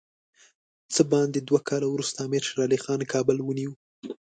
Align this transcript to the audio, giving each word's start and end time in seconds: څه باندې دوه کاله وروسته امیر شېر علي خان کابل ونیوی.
څه 0.93 1.01
باندې 1.11 1.39
دوه 1.47 1.59
کاله 1.69 1.87
وروسته 1.89 2.17
امیر 2.27 2.43
شېر 2.47 2.59
علي 2.65 2.77
خان 2.83 3.01
کابل 3.13 3.37
ونیوی. 3.41 3.77